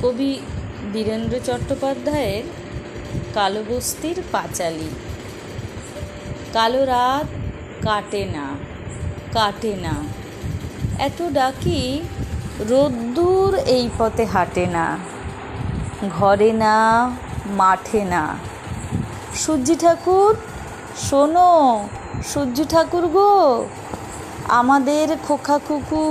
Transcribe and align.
কবি 0.00 0.32
বীরেন্দ্র 0.92 1.34
চট্টোপাধ্যায়ের 1.46 2.44
কালো 3.36 3.62
বস্তির 3.68 4.18
পাঁচালী। 4.32 4.90
কালো 6.52 6.82
রাত 6.84 7.28
কাটে 7.86 8.22
না 8.34 8.46
কাটে 9.36 9.72
না। 9.84 9.94
এত 10.98 11.18
ডাকি 11.38 11.80
রোদ্দুর 12.70 13.52
এই 13.76 13.84
পথে 13.98 14.24
হাঁটে 14.24 14.64
না, 14.76 14.86
ঘরে 16.18 16.50
না, 16.64 16.76
মাঠে 17.60 18.02
না। 18.04 18.22
সূর্যি 19.34 19.74
ঠাকুর, 19.82 20.32
শোনো, 21.08 21.50
সূর্যি 22.30 22.64
ঠাকুর 22.72 23.04
গো, 23.08 23.32
আমাদের 24.60 25.06
খোকা 25.26 25.56
খুকু, 25.66 26.04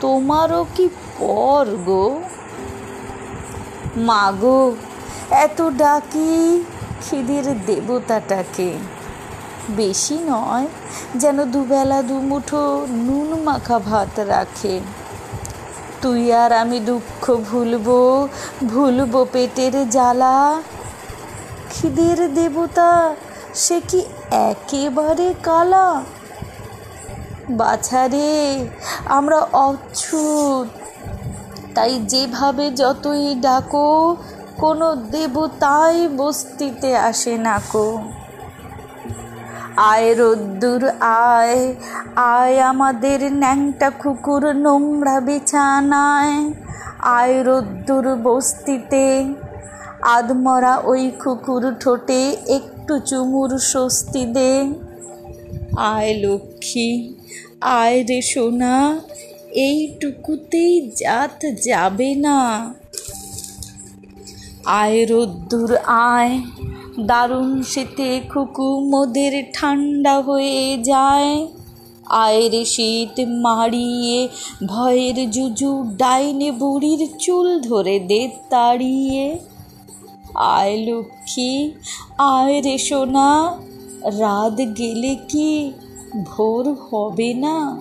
তোমারও 0.00 0.60
কি 0.76 0.86
পর 1.18 1.66
গো? 1.86 2.04
মা 3.96 4.32
গো 4.40 4.74
এত 5.30 5.62
ডাকি 5.62 6.64
খিদের 7.02 7.64
দেবতাটাকে। 7.66 8.72
বেশি 9.70 10.14
নয় 10.14 10.66
যেন 11.16 11.44
দুবেলা 11.44 12.02
দুমুঠো 12.02 12.86
নুন 12.90 13.40
মাখা 13.42 13.78
ভাত 13.78 14.20
রাখে। 14.20 14.80
তুই 16.02 16.32
আর 16.32 16.52
আমি 16.52 16.80
দুঃখ 16.80 17.30
ভুলবো 17.30 18.28
ভুলবো 18.64 19.26
পেটের 19.32 19.90
জ্বালা। 19.90 20.62
খিদের 21.70 22.34
দেবতা, 22.34 23.14
সে 23.54 23.80
কি 23.88 24.02
একেবারে 24.30 25.34
কালা? 25.42 26.02
বাছারে 27.50 28.66
আমরা 29.06 29.38
অচ্ছুত। 29.38 30.79
তাই 31.74 31.92
যেভাবে 32.06 32.66
যতই 32.70 33.34
ডাকো, 33.34 34.16
কোনো 34.58 34.88
দেবতাই 35.12 36.08
বস্তিতে 36.16 36.90
আসে 37.10 37.34
না 37.38 37.56
কো। 37.72 37.86
আয় 39.90 40.10
রোদ্দুর, 40.14 40.82
আয় 41.28 41.74
আয় 42.16 42.56
আমাদের 42.62 43.20
ন্যাংটা 43.32 43.88
কুকুর 43.90 44.44
নোংরা 44.54 45.16
বিছানায়। 45.20 46.36
আয় 47.16 47.36
রোদ্দুর 47.42 48.06
বস্তিতে 48.16 49.04
আদমরা 50.16 50.74
ওই 50.84 51.04
কুকুর 51.22 51.64
ঠোঁটে 51.80 52.36
একটু 52.46 52.94
চুমুর 52.98 53.50
স্বস্তি 53.72 54.22
দে। 54.26 54.52
আয় 55.92 56.12
লক্ষ্মী, 56.22 56.90
আয় 57.60 57.98
রে 58.08 58.20
সোনা 58.22 58.74
এইটুকুতেই 59.52 60.90
জাত 60.96 61.46
যাবে 61.62 62.14
না। 62.14 62.74
আয় 64.64 65.06
রোদ্দুর 65.06 65.76
আয়, 65.86 66.40
দারুণ 67.00 67.62
শীতে 67.62 68.20
খুকু 68.28 68.80
মোদের 68.80 69.44
ঠান্ডা 69.52 70.20
হয়ে 70.20 70.78
যায়। 70.82 71.46
আয়ের 72.04 72.64
শীত 72.64 73.20
মারিয়ে 73.20 74.28
ভয়ের 74.66 75.30
জুজু 75.30 75.94
ডাইনে 75.96 76.52
বুড়ির 76.52 77.08
চুল 77.18 77.60
ধরে 77.60 78.00
দে 78.00 78.28
তাড়িয়ে। 78.50 79.38
আয় 80.34 80.76
লক্ষ্মী, 80.76 81.70
আয় 82.18 82.62
রে 82.62 82.78
সোনা, 82.78 83.56
রাত 84.04 84.60
গেলে 84.78 85.16
কি 85.28 85.72
ভোর 86.24 86.76
হবে 86.90 87.34
না? 87.34 87.80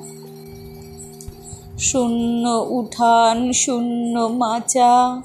শূন্য 1.80 2.66
উঠান, 2.70 3.52
শূন্য 3.54 4.20
মাচা, 4.20 5.22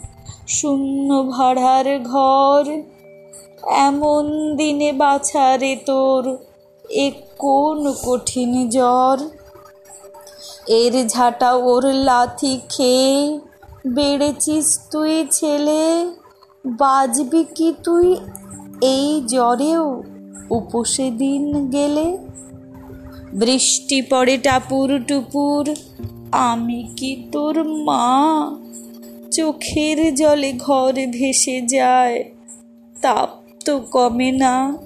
শূন্য 0.49 1.23
ভাড়ার 1.31 1.99
ঘর। 1.99 2.65
এমন 3.67 4.55
দিনে 4.57 4.93
বাছারে 4.93 5.77
তোর 5.87 6.37
এ 6.91 7.11
কোন 7.39 7.93
কঠিন 8.07 8.69
জ্বর? 8.69 9.19
এর 10.67 11.09
ঝাঁটা 11.09 11.55
ওর 11.55 11.85
লাথি 11.85 12.61
খেয়ে 12.69 13.39
বেড়েছিস 13.87 14.81
তুই 14.91 15.27
ছেলে, 15.31 16.07
বাজবি 16.65 17.45
কি 17.55 17.75
তুই 17.85 18.17
এই 18.83 19.21
জ্বরেও 19.27 20.03
উপসে 20.51 21.11
দিন 21.11 21.71
গেলে? 21.71 22.19
বৃষ্টি 23.33 24.03
পড়ে 24.03 24.39
টাপুর 24.39 25.01
টুপুর 25.09 25.75
আমি 26.35 26.85
কি 26.97 27.25
তোর 27.33 27.65
মা? 27.65 28.51
চোখের 29.31 30.15
জলে 30.15 30.53
ঘর 30.53 30.93
ভেসে 31.13 31.61
যায়, 31.61 32.25
তাপ 33.03 33.29
তো 33.65 33.79
কমে 33.79 34.31
না। 34.33 34.79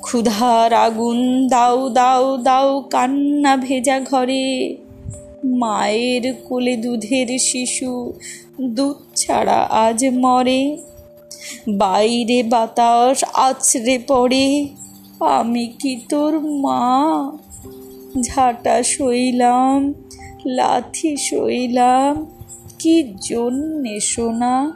ক্ষুধার 0.00 0.72
আগুন 0.72 1.48
দাও 1.48 1.88
দাও 1.88 2.36
দাও 2.36 2.80
কান্না 2.80 3.56
ভেজা 3.56 4.00
ঘরে। 4.00 4.76
মায়ের 5.44 6.34
কোলে 6.48 6.76
দুধের 6.76 7.38
শিশু, 7.38 8.12
দুধ 8.62 8.96
ছাড়া 9.14 9.60
আজ 9.62 10.04
মরে। 10.04 10.76
বাইরে 11.68 12.42
বাতাস 12.42 13.24
আছড়ে 13.34 13.98
পড়ে, 14.06 14.68
আমি 15.20 15.66
কি 15.66 16.00
তোর 16.08 16.40
মা? 16.40 17.32
ঝাঁটা 18.22 18.82
সইলাম 18.82 19.94
লাথি 20.46 21.16
সইলাম। 21.16 22.26
কি 22.78 23.14
জন্যে 23.20 24.00
সোনা? 24.00 24.72